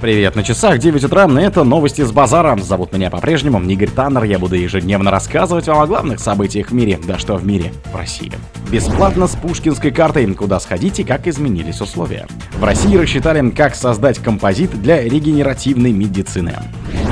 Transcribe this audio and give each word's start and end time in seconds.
Привет, 0.00 0.34
на 0.34 0.42
часах 0.42 0.78
9 0.78 1.04
утра, 1.04 1.28
это 1.38 1.62
новости 1.62 2.00
с 2.00 2.10
базара. 2.10 2.56
Зовут 2.56 2.94
меня 2.94 3.10
по-прежнему 3.10 3.60
Игорь 3.60 3.90
Таннер, 3.90 4.24
я 4.24 4.38
буду 4.38 4.54
ежедневно 4.54 5.10
рассказывать 5.10 5.66
вам 5.66 5.80
о 5.80 5.86
главных 5.86 6.20
событиях 6.20 6.70
в 6.70 6.72
мире, 6.72 6.98
да 7.06 7.18
что 7.18 7.34
в 7.36 7.44
мире, 7.44 7.70
в 7.92 7.94
России. 7.94 8.32
Бесплатно 8.70 9.26
с 9.26 9.36
пушкинской 9.36 9.90
картой, 9.90 10.32
куда 10.32 10.58
сходить 10.58 11.00
и 11.00 11.04
как 11.04 11.26
изменились 11.26 11.82
условия. 11.82 12.26
В 12.54 12.64
России 12.64 12.96
рассчитали, 12.96 13.50
как 13.50 13.74
создать 13.74 14.18
композит 14.20 14.70
для 14.80 15.02
регенеративной 15.02 15.92
медицины. 15.92 16.54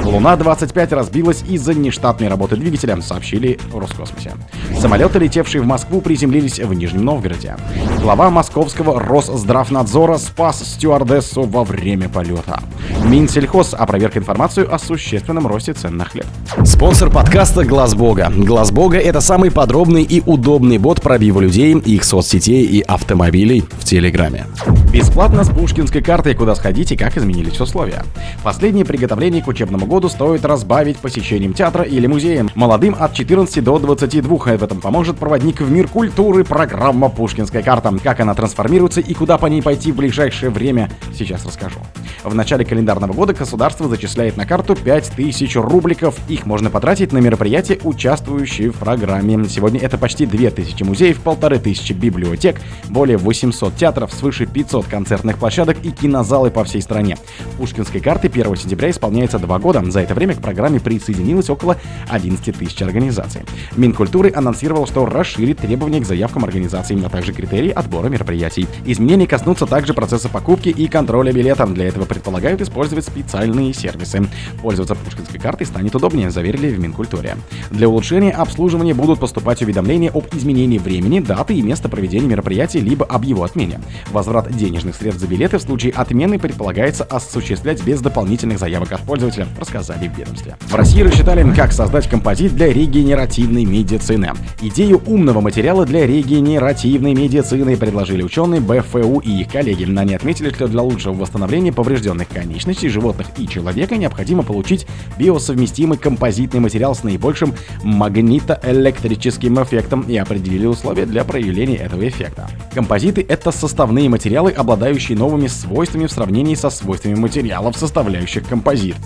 Луна-25 0.08 0.94
разбилась 0.94 1.44
из-за 1.46 1.74
нештатной 1.74 2.28
работы 2.28 2.56
двигателя, 2.56 2.98
сообщили 3.02 3.58
в 3.70 3.78
Роскосмосе. 3.78 4.32
Самолеты, 4.80 5.18
летевшие 5.18 5.60
в 5.60 5.66
Москву, 5.66 6.00
приземлились 6.00 6.58
в 6.58 6.72
Нижнем 6.72 7.04
Новгороде. 7.04 7.56
Глава 8.00 8.30
московского 8.30 8.98
Росздравнадзора 8.98 10.16
спас 10.16 10.62
стюардессу 10.64 11.42
во 11.42 11.62
время 11.62 12.08
полета. 12.08 12.60
Минсельхоз 13.04 13.74
опроверг 13.74 14.16
информацию 14.16 14.74
о 14.74 14.78
существенном 14.78 15.46
росте 15.46 15.74
цен 15.74 15.98
на 15.98 16.06
хлеб. 16.06 16.26
Спонсор 16.64 17.10
подкаста 17.10 17.64
Глаз 17.64 17.94
Бога. 17.94 18.32
Глаз 18.34 18.72
Бога 18.72 18.96
это 18.96 19.20
самый 19.20 19.50
подробный 19.50 20.04
и 20.04 20.22
удобный 20.24 20.78
бот 20.78 21.02
пробива 21.02 21.40
людей, 21.40 21.74
их 21.74 22.04
соцсетей 22.04 22.64
и 22.64 22.80
автомобилей 22.80 23.62
в 23.78 23.84
Телеграме. 23.84 24.46
Бесплатно 24.90 25.44
с 25.44 25.50
пушкинской 25.50 26.02
картой, 26.02 26.34
куда 26.34 26.54
сходить 26.54 26.92
и 26.92 26.96
как 26.96 27.18
изменились 27.18 27.60
условия. 27.60 28.04
Последние 28.42 28.86
приготовления 28.86 29.42
к 29.42 29.48
учебному 29.48 29.84
году 29.84 29.97
стоит 30.06 30.44
разбавить 30.44 30.98
посещением 30.98 31.52
театра 31.52 31.82
или 31.82 32.06
музея. 32.06 32.46
Молодым 32.54 32.94
от 32.96 33.14
14 33.14 33.64
до 33.64 33.80
22 33.80 34.56
в 34.56 34.62
этом 34.62 34.80
поможет 34.80 35.18
проводник 35.18 35.60
в 35.60 35.70
мир 35.70 35.88
культуры 35.88 36.44
программа 36.44 37.08
«Пушкинская 37.08 37.62
карта». 37.62 37.92
Как 38.04 38.20
она 38.20 38.34
трансформируется 38.34 39.00
и 39.00 39.14
куда 39.14 39.38
по 39.38 39.46
ней 39.46 39.62
пойти 39.62 39.90
в 39.90 39.96
ближайшее 39.96 40.50
время, 40.50 40.88
сейчас 41.12 41.44
расскажу. 41.44 41.80
В 42.22 42.34
начале 42.34 42.64
календарного 42.64 43.12
года 43.12 43.32
государство 43.32 43.88
зачисляет 43.88 44.36
на 44.36 44.46
карту 44.46 44.76
5000 44.76 45.56
рубликов. 45.56 46.16
Их 46.28 46.46
можно 46.46 46.70
потратить 46.70 47.12
на 47.12 47.18
мероприятия, 47.18 47.78
участвующие 47.82 48.70
в 48.70 48.76
программе. 48.76 49.48
Сегодня 49.48 49.80
это 49.80 49.98
почти 49.98 50.26
2000 50.26 50.82
музеев, 50.82 51.20
1500 51.24 51.96
библиотек, 51.96 52.60
более 52.88 53.16
800 53.16 53.74
театров, 53.76 54.12
свыше 54.12 54.46
500 54.46 54.86
концертных 54.86 55.38
площадок 55.38 55.78
и 55.82 55.90
кинозалы 55.90 56.50
по 56.50 56.64
всей 56.64 56.82
стране. 56.82 57.16
Пушкинской 57.56 58.00
карты 58.00 58.28
1 58.28 58.56
сентября 58.56 58.90
исполняется 58.90 59.38
два 59.38 59.58
года. 59.58 59.77
За 59.86 60.00
это 60.00 60.14
время 60.14 60.34
к 60.34 60.40
программе 60.40 60.80
присоединилось 60.80 61.50
около 61.50 61.76
11 62.08 62.56
тысяч 62.56 62.82
организаций. 62.82 63.42
Минкультуры 63.76 64.32
анонсировал, 64.34 64.86
что 64.86 65.06
расширит 65.06 65.58
требования 65.58 66.00
к 66.00 66.06
заявкам 66.06 66.44
организаций, 66.44 67.00
а 67.04 67.08
также 67.08 67.32
критерии 67.32 67.70
отбора 67.70 68.08
мероприятий. 68.08 68.66
Изменения 68.84 69.26
коснутся 69.26 69.66
также 69.66 69.94
процесса 69.94 70.28
покупки 70.28 70.68
и 70.68 70.88
контроля 70.88 71.32
билета. 71.32 71.66
Для 71.66 71.88
этого 71.88 72.04
предполагают 72.04 72.60
использовать 72.60 73.04
специальные 73.04 73.72
сервисы. 73.72 74.26
Пользоваться 74.62 74.94
пушкинской 74.94 75.40
картой 75.40 75.66
станет 75.66 75.94
удобнее, 75.94 76.30
заверили 76.30 76.68
в 76.68 76.78
Минкультуре. 76.78 77.36
Для 77.70 77.88
улучшения 77.88 78.32
обслуживания 78.32 78.94
будут 78.94 79.20
поступать 79.20 79.62
уведомления 79.62 80.10
об 80.10 80.26
изменении 80.32 80.78
времени, 80.78 81.20
даты 81.20 81.54
и 81.54 81.62
места 81.62 81.88
проведения 81.88 82.26
мероприятия, 82.26 82.80
либо 82.80 83.04
об 83.04 83.24
его 83.24 83.44
отмене. 83.44 83.80
Возврат 84.10 84.50
денежных 84.54 84.96
средств 84.96 85.20
за 85.20 85.26
билеты 85.28 85.58
в 85.58 85.62
случае 85.62 85.92
отмены 85.92 86.38
предполагается 86.38 87.04
осуществлять 87.04 87.82
без 87.84 88.00
дополнительных 88.00 88.58
заявок 88.58 88.92
от 88.92 89.00
пользователя, 89.02 89.46
рассказали 89.68 90.08
в 90.08 90.16
ведомстве. 90.18 90.56
В 90.60 90.74
России 90.74 91.02
рассчитали, 91.02 91.46
как 91.54 91.72
создать 91.72 92.08
композит 92.08 92.54
для 92.54 92.72
регенеративной 92.72 93.64
медицины. 93.64 94.32
Идею 94.62 95.02
умного 95.06 95.40
материала 95.40 95.84
для 95.84 96.06
регенеративной 96.06 97.14
медицины 97.14 97.76
предложили 97.76 98.22
ученые 98.22 98.60
БФУ 98.60 99.18
и 99.18 99.42
их 99.42 99.52
коллеги. 99.52 99.84
Они 99.98 100.14
отметили, 100.14 100.50
что 100.50 100.68
для 100.68 100.82
лучшего 100.82 101.14
восстановления 101.14 101.72
поврежденных 101.72 102.28
конечностей 102.28 102.88
животных 102.88 103.26
и 103.36 103.46
человека 103.46 103.96
необходимо 103.96 104.42
получить 104.42 104.86
биосовместимый 105.18 105.98
композитный 105.98 106.60
материал 106.60 106.94
с 106.94 107.02
наибольшим 107.02 107.54
магнитоэлектрическим 107.82 109.62
эффектом 109.62 110.02
и 110.02 110.16
определили 110.16 110.66
условия 110.66 111.04
для 111.04 111.24
проявления 111.24 111.76
этого 111.76 112.08
эффекта. 112.08 112.48
Композиты— 112.72 113.24
это 113.28 113.50
составные 113.50 114.08
материалы, 114.08 114.50
обладающие 114.52 115.18
новыми 115.18 115.46
свойствами 115.48 116.06
в 116.06 116.12
сравнении 116.12 116.54
со 116.54 116.70
свойствами 116.70 117.16
материалов, 117.16 117.76
составляющих 117.76 118.46
композит. 118.48 118.96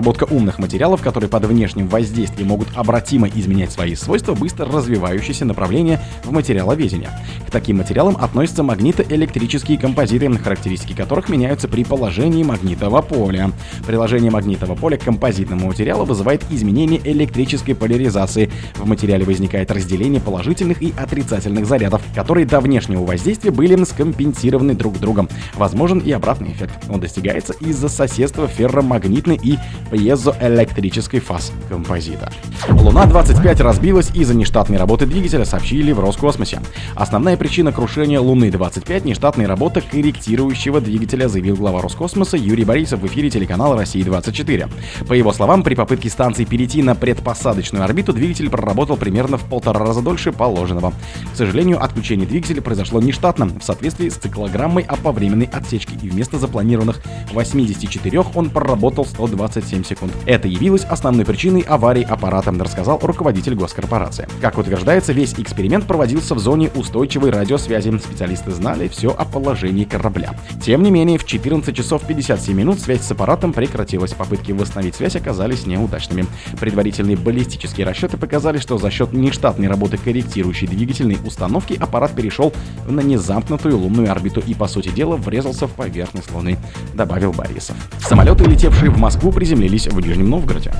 Разработка 0.00 0.24
умных 0.24 0.58
материалов, 0.58 1.02
которые 1.02 1.28
под 1.28 1.44
внешним 1.44 1.86
воздействием 1.86 2.48
могут 2.48 2.68
обратимо 2.74 3.28
изменять 3.28 3.70
свои 3.70 3.94
свойства, 3.94 4.32
быстро 4.32 4.64
развивающееся 4.64 5.44
направление 5.44 6.00
в 6.24 6.32
материаловедении. 6.32 7.10
К 7.46 7.50
таким 7.50 7.76
материалам 7.76 8.16
относятся 8.18 8.62
магнитоэлектрические 8.62 9.76
композиты, 9.76 10.32
характеристики 10.38 10.94
которых 10.94 11.28
меняются 11.28 11.68
при 11.68 11.84
положении 11.84 12.42
магнитного 12.42 13.02
поля. 13.02 13.50
Приложение 13.86 14.30
магнитного 14.30 14.74
поля 14.74 14.96
к 14.96 15.04
композитному 15.04 15.66
материалу 15.66 16.06
вызывает 16.06 16.46
изменение 16.48 16.98
электрической 17.04 17.74
поляризации. 17.74 18.50
В 18.76 18.86
материале 18.86 19.26
возникает 19.26 19.70
разделение 19.70 20.22
положительных 20.22 20.80
и 20.80 20.94
отрицательных 20.96 21.66
зарядов, 21.66 22.00
которые 22.14 22.46
до 22.46 22.60
внешнего 22.60 23.04
воздействия 23.04 23.50
были 23.50 23.84
скомпенсированы 23.84 24.72
друг 24.72 24.98
другом. 24.98 25.28
Возможен 25.56 25.98
и 25.98 26.10
обратный 26.10 26.52
эффект. 26.52 26.72
Он 26.88 27.00
достигается 27.00 27.52
из-за 27.60 27.90
соседства 27.90 28.48
ферромагнитной 28.48 29.38
и 29.42 29.58
пьезоэлектрической 29.90 31.20
фаз 31.20 31.52
композита. 31.68 32.32
Луна-25 32.68 33.62
разбилась 33.62 34.10
из-за 34.14 34.34
нештатной 34.34 34.78
работы 34.78 35.06
двигателя, 35.06 35.44
сообщили 35.44 35.92
в 35.92 36.00
Роскосмосе. 36.00 36.60
Основная 36.94 37.36
причина 37.36 37.72
крушения 37.72 38.20
Луны-25— 38.20 39.02
нештатная 39.04 39.46
работа 39.46 39.80
корректирующего 39.80 40.80
двигателя, 40.80 41.28
заявил 41.28 41.56
глава 41.56 41.80
Роскосмоса 41.82 42.00
космоса 42.00 42.36
Юрий 42.36 42.64
Борисов 42.64 43.00
в 43.00 43.06
эфире 43.06 43.30
телеканала 43.30 43.76
«Россия-24». 43.76 44.70
По 45.06 45.12
его 45.12 45.32
словам, 45.32 45.62
при 45.62 45.74
попытке 45.74 46.08
станции 46.10 46.44
перейти 46.44 46.82
на 46.82 46.94
предпосадочную 46.94 47.84
орбиту 47.84 48.12
двигатель 48.12 48.50
проработал 48.50 48.96
примерно 48.96 49.36
в 49.36 49.44
полтора 49.44 49.80
раза 49.80 50.02
дольше 50.02 50.32
положенного. 50.32 50.92
К 51.32 51.36
сожалению, 51.36 51.82
отключение 51.82 52.26
двигателя 52.26 52.62
произошло 52.62 53.00
нештатно, 53.00 53.46
в 53.46 53.62
соответствии 53.62 54.08
с 54.08 54.14
циклограммой 54.14 54.82
о 54.84 54.96
повременной 54.96 55.48
отсечке, 55.52 55.94
и 56.02 56.08
вместо 56.08 56.38
запланированных 56.38 57.00
84 57.32 58.20
он 58.34 58.50
проработал 58.50 59.04
127 59.04 59.79
секунд. 59.84 60.12
Это 60.26 60.48
явилось 60.48 60.84
основной 60.84 61.24
причиной 61.24 61.62
аварии 61.62 62.02
аппарата, 62.02 62.50
рассказал 62.50 62.98
руководитель 63.02 63.54
госкорпорации. 63.54 64.28
Как 64.40 64.58
утверждается, 64.58 65.12
весь 65.12 65.34
эксперимент 65.34 65.86
проводился 65.86 66.34
в 66.34 66.38
зоне 66.38 66.70
устойчивой 66.74 67.30
радиосвязи. 67.30 67.96
Специалисты 67.98 68.50
знали 68.50 68.88
все 68.88 69.10
о 69.10 69.24
положении 69.24 69.84
корабля. 69.84 70.34
Тем 70.62 70.82
не 70.82 70.90
менее, 70.90 71.18
в 71.18 71.24
14 71.24 71.74
часов 71.76 72.02
57 72.06 72.56
минут 72.56 72.80
связь 72.80 73.02
с 73.02 73.10
аппаратом 73.10 73.52
прекратилась. 73.52 74.12
Попытки 74.12 74.52
восстановить 74.52 74.94
связь 74.94 75.16
оказались 75.16 75.66
неудачными. 75.66 76.26
Предварительные 76.58 77.16
баллистические 77.16 77.86
расчеты 77.86 78.16
показали, 78.16 78.58
что 78.58 78.78
за 78.78 78.90
счет 78.90 79.12
нештатной 79.12 79.68
работы 79.68 79.96
корректирующей 79.96 80.66
двигательной 80.66 81.18
установки 81.24 81.76
аппарат 81.78 82.12
перешел 82.12 82.52
на 82.86 83.00
незамкнутую 83.00 83.78
лунную 83.78 84.10
орбиту 84.10 84.40
и, 84.40 84.54
по 84.54 84.66
сути 84.66 84.88
дела, 84.88 85.16
врезался 85.16 85.66
в 85.66 85.72
поверхность 85.72 86.32
Луны, 86.32 86.58
добавил 86.94 87.32
Борисов. 87.32 87.76
Самолеты, 88.00 88.44
летевшие 88.44 88.90
в 88.90 88.98
Москву, 88.98 89.32
приземлились 89.32 89.69
в 89.70 90.00
Нижнем 90.00 90.28
Новгороде. 90.28 90.72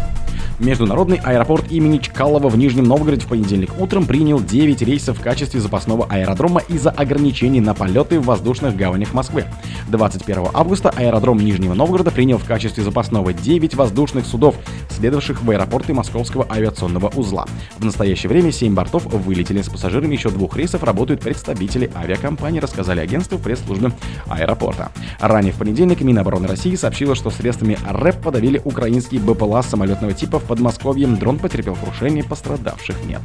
Международный 0.61 1.19
аэропорт 1.25 1.73
имени 1.73 1.97
Чкалова 1.97 2.51
в 2.51 2.59
Нижнем 2.59 2.85
Новгороде 2.85 3.25
в 3.25 3.29
понедельник 3.29 3.71
утром 3.81 4.05
принял 4.05 4.39
9 4.39 4.83
рейсов 4.83 5.19
в 5.19 5.23
качестве 5.23 5.59
запасного 5.59 6.05
аэродрома 6.11 6.61
из-за 6.69 6.91
ограничений 6.91 7.63
на 7.63 7.73
полеты 7.73 8.21
в 8.21 8.27
воздушных 8.27 8.77
гаванях 8.77 9.15
Москвы. 9.15 9.47
21 9.89 10.49
августа 10.53 10.91
аэродром 10.91 11.39
Нижнего 11.39 11.73
Новгорода 11.73 12.11
принял 12.11 12.37
в 12.37 12.45
качестве 12.45 12.85
запасного 12.85 13.33
9 13.33 13.75
воздушных 13.75 14.27
судов, 14.27 14.55
следовавших 14.91 15.43
в 15.43 15.51
аэропорты 15.51 15.95
Московского 15.95 16.47
авиационного 16.51 17.09
узла. 17.09 17.47
В 17.79 17.85
настоящее 17.87 18.29
время 18.29 18.53
7 18.53 18.75
бортов 18.75 19.07
вылетели 19.07 19.63
с 19.63 19.71
пассажирами, 19.71 20.15
еще 20.15 20.29
двух 20.29 20.59
рейсов 20.59 20.83
работают 20.83 21.23
представители 21.23 21.91
авиакомпании, 21.97 22.61
рассказали 22.61 23.01
агентству 23.01 23.39
пресс-службы 23.39 23.95
аэропорта. 24.29 24.93
Ранее 25.21 25.55
в 25.55 25.57
понедельник 25.57 26.03
Минобороны 26.03 26.47
России 26.47 26.75
сообщила, 26.75 27.15
что 27.15 27.31
средствами 27.31 27.79
РЭП 27.89 28.21
подавили 28.21 28.61
украинские 28.63 29.23
БПЛА 29.23 29.63
самолетного 29.63 30.13
типа 30.13 30.39
в 30.39 30.50
Подмосковье 30.51 31.07
дрон 31.07 31.39
потерпел 31.39 31.77
крушение, 31.77 32.25
пострадавших 32.25 32.97
нет. 33.07 33.21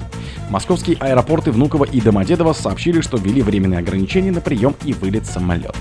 Московские 0.52 0.96
аэропорты 1.00 1.50
Внуково 1.50 1.86
и 1.86 2.00
Домодедово 2.00 2.54
сообщили, 2.54 3.02
что 3.02 3.18
ввели 3.18 3.42
временные 3.42 3.80
ограничения 3.80 4.32
на 4.32 4.42
прием 4.42 4.76
и 4.84 4.94
вылет 4.94 5.26
самолетов. 5.26 5.76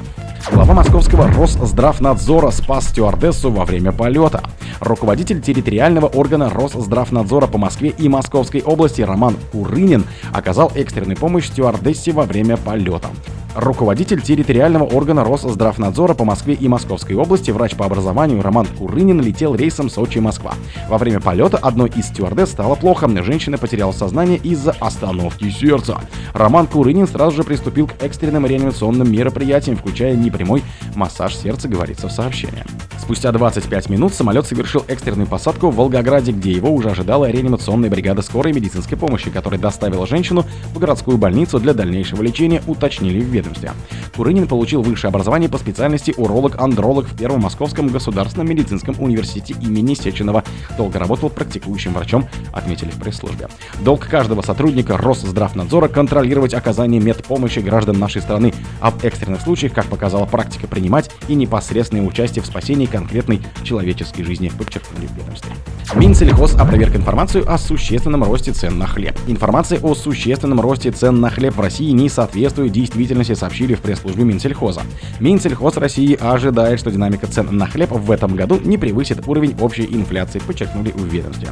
Глава 0.51 0.73
московского 0.73 1.29
Росздравнадзора 1.29 2.51
спас 2.51 2.89
стюардессу 2.89 3.51
во 3.51 3.67
время 3.67 3.93
полета. 3.93 4.43
Руководитель 4.81 5.43
территориального 5.43 6.07
органа 6.07 6.49
Росздравнадзора 6.49 7.47
по 7.47 7.59
Москве 7.59 7.91
и 7.91 8.09
Московской 8.09 8.63
области 8.63 9.03
Роман 9.03 9.37
Курынин 9.53 10.07
оказал 10.33 10.73
экстренную 10.75 11.19
помощь 11.19 11.49
стюардессе 11.49 12.13
во 12.13 12.23
время 12.23 12.57
полета. 12.57 13.11
Руководитель 13.55 14.21
территориального 14.21 14.85
органа 14.85 15.23
Росздравнадзора 15.25 16.15
по 16.15 16.25
Москве 16.25 16.55
и 16.55 16.67
Московской 16.67 17.15
области, 17.15 17.53
врач 17.53 17.77
по 17.77 17.87
образованию 17.87 18.43
Роман 18.43 18.67
Курынин 18.67 19.21
летел 19.21 19.55
рейсом 19.55 19.89
Сочи-Москва. 19.89 20.55
Во 20.89 20.99
время 20.99 21.21
полета 21.21 21.59
одной 21.59 21.91
из 21.91 22.07
стюардесс 22.07 22.51
стало 22.51 22.75
плохо. 22.75 23.09
Женщина 23.23 23.59
потеряла 23.59 23.93
сознание 23.93 24.39
из-за 24.39 24.73
остановки 24.81 25.51
сердца. 25.51 26.01
Роман 26.33 26.67
Курынин 26.67 27.07
сразу 27.07 27.37
же 27.37 27.45
приступил 27.45 27.87
к 27.87 28.03
экстренным 28.03 28.47
реанимационным 28.47 29.11
мероприятиям, 29.11 29.77
включая 29.77 30.17
непрямой 30.17 30.63
массаж 30.95 31.37
сердца, 31.37 31.69
говорится 31.69 32.09
в 32.09 32.13
сообщении. 32.13 32.65
Спустя 33.05 33.33
25 33.33 33.91
минут 33.91 34.15
самолет 34.15 34.47
совершил 34.47 34.83
экстренную 34.89 35.27
посадку 35.27 35.69
в 35.69 35.77
Волгограде, 35.77 36.33
где 36.33 36.53
его 36.53 36.71
уже 36.71 36.89
ожидала 36.89 37.31
реанимационная 37.31 37.91
бригада 37.91 38.23
скорой 38.23 38.55
медицинской 38.55 38.97
помощи, 38.97 39.29
которая 39.29 39.61
доставила 39.61 40.07
женщину 40.07 40.47
в 40.73 40.79
городскую 40.79 41.19
больницу 41.19 41.61
для 41.61 41.75
дальнейшего 41.75 42.23
лечения, 42.23 42.63
уточнили 42.67 43.21
в 43.21 43.25
ведомстве. 43.25 43.73
Курынин 44.17 44.49
получил 44.49 44.81
высшее 44.81 45.11
образование 45.11 45.51
по 45.51 45.59
специальности 45.59 46.15
уролог-андролог 46.17 47.07
в 47.07 47.15
Первом 47.15 47.43
Московском 47.43 47.89
государственном 47.89 48.49
медицинском 48.49 48.97
университете 48.99 49.55
имени 49.61 49.93
Сеченова. 49.93 50.43
Долго 50.79 50.99
работал 50.99 51.29
практикующим 51.29 51.93
врачом, 51.93 52.27
отметили 52.55 52.89
в 52.89 52.99
пресс-службе. 52.99 53.49
Долг 53.81 54.07
каждого 54.07 54.41
сотрудника 54.41 54.97
Росздравнадзора 54.97 55.89
контролировать 55.89 56.55
оказание 56.55 57.03
медпомощи 57.03 57.59
граждан 57.59 57.99
нашей 57.99 58.23
страны, 58.23 58.55
а 58.81 58.91
в 58.91 59.05
экстренных 59.05 59.43
случаях, 59.43 59.75
как 59.75 59.85
показала 59.89 60.25
практика, 60.25 60.67
принимать 60.67 61.11
и 61.29 61.35
непосредственное 61.35 62.07
участие 62.07 62.43
в 62.43 62.47
спасении 62.47 62.94
конкретной 62.95 63.41
человеческой 63.65 64.23
жизни, 64.23 64.53
подчеркнули 64.57 65.07
в 65.07 65.17
ведомстве. 65.17 65.53
Минсельхоз 65.97 66.55
опроверг 66.55 66.97
информацию 66.97 67.45
о 67.53 67.59
существенном 67.59 68.25
росте 68.25 68.53
цен 68.53 68.79
на 68.79 68.87
хлеб. 68.87 69.17
Информация 69.27 69.79
о 69.81 69.95
существенном 69.95 70.61
росте 70.61 70.91
цен 70.91 71.21
на 71.21 71.31
хлеб 71.31 71.57
в 71.57 71.61
России 71.61 71.91
не 71.91 72.09
соответствует 72.09 72.73
действительности, 72.73 73.35
сообщили 73.35 73.75
в 73.75 73.81
пресс-службе 73.81 74.25
Минсельхоза. 74.25 74.83
Минсельхоз 75.21 75.77
России 75.77 76.17
ожидает, 76.21 76.81
что 76.81 76.91
динамика 76.91 77.27
цен 77.27 77.49
на 77.57 77.67
хлеб 77.67 77.91
в 77.91 78.11
этом 78.11 78.35
году 78.35 78.61
не 78.65 78.79
превысит 78.79 79.27
уровень 79.27 79.57
общей 79.61 79.85
инфляции, 79.85 80.39
подчеркнули 80.39 80.91
в 80.93 81.05
ведомстве. 81.05 81.51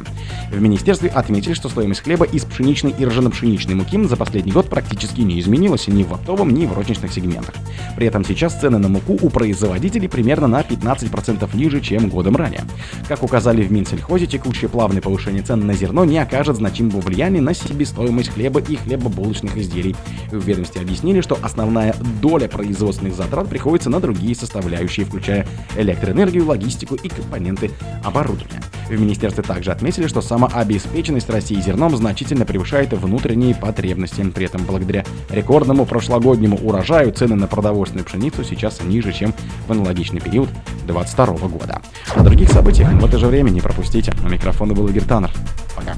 В 0.51 0.61
министерстве 0.61 1.09
отметили, 1.09 1.53
что 1.53 1.69
стоимость 1.69 2.01
хлеба 2.01 2.25
из 2.25 2.45
пшеничной 2.45 2.93
и 2.97 3.05
ржано-пшеничной 3.05 3.75
муки 3.75 4.03
за 4.03 4.17
последний 4.17 4.51
год 4.51 4.69
практически 4.69 5.21
не 5.21 5.39
изменилась 5.39 5.87
ни 5.87 6.03
в 6.03 6.13
оптовом, 6.13 6.53
ни 6.53 6.65
в 6.65 6.73
розничных 6.73 7.13
сегментах. 7.13 7.55
При 7.95 8.07
этом 8.07 8.25
сейчас 8.25 8.59
цены 8.59 8.79
на 8.79 8.87
муку 8.87 9.17
у 9.21 9.29
производителей 9.29 10.07
примерно 10.07 10.47
на 10.47 10.61
15% 10.61 11.32
ниже, 11.53 11.81
чем 11.81 12.09
годом 12.09 12.35
ранее. 12.35 12.61
Как 13.07 13.23
указали 13.23 13.63
в 13.63 13.71
Минсельхозе, 13.71 14.25
текущее 14.27 14.69
плавное 14.69 15.01
повышение 15.01 15.43
цен 15.43 15.65
на 15.65 15.73
зерно 15.73 16.05
не 16.05 16.17
окажет 16.17 16.57
значимого 16.57 17.01
влияния 17.01 17.41
на 17.41 17.53
себестоимость 17.53 18.29
хлеба 18.29 18.59
и 18.59 18.75
хлебобулочных 18.75 19.57
изделий. 19.57 19.95
В 20.31 20.43
ведомстве 20.45 20.81
объяснили, 20.81 21.21
что 21.21 21.37
основная 21.41 21.95
доля 22.21 22.47
производственных 22.47 23.15
затрат 23.15 23.47
приходится 23.49 23.89
на 23.89 23.99
другие 23.99 24.35
составляющие, 24.35 25.05
включая 25.05 25.47
электроэнергию, 25.77 26.45
логистику 26.45 26.95
и 26.95 27.09
компоненты 27.09 27.71
оборудования. 28.03 28.61
В 28.87 28.99
министерстве 28.99 29.43
также 29.43 29.71
отметили, 29.71 30.07
что 30.07 30.21
самообеспеченность 30.21 31.29
России 31.29 31.59
зерном 31.59 31.95
значительно 31.95 32.45
превышает 32.45 32.93
внутренние 32.93 33.55
потребности. 33.55 34.21
При 34.23 34.45
этом 34.45 34.63
благодаря 34.65 35.05
рекордному 35.29 35.85
прошлогоднему 35.85 36.57
урожаю 36.57 37.11
цены 37.13 37.35
на 37.35 37.47
продовольственную 37.47 38.05
пшеницу 38.05 38.43
сейчас 38.43 38.81
ниже, 38.83 39.13
чем 39.13 39.33
в 39.67 39.71
аналогичный 39.71 40.19
период 40.19 40.49
2022 40.85 41.47
года. 41.47 41.81
О 42.15 42.23
других 42.23 42.51
событиях 42.51 42.91
в 42.91 43.05
это 43.05 43.17
же 43.17 43.27
время 43.27 43.49
не 43.49 43.61
пропустите. 43.61 44.13
У 44.23 44.29
микрофона 44.29 44.73
был 44.73 44.87
Игорь 44.87 45.03
Таннер. 45.03 45.31
Пока. 45.75 45.95